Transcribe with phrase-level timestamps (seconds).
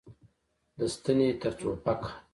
[0.77, 2.09] له ستنې تر ټوپکه.